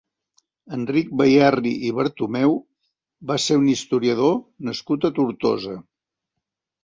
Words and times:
Enric 0.77 1.09
Bayerri 1.19 1.73
i 1.89 1.91
Bertomeu 1.97 2.55
va 3.31 3.37
ser 3.45 3.57
un 3.61 3.67
historiador 3.73 4.33
nascut 4.69 5.05
a 5.05 5.11
Tortosa. 5.19 5.77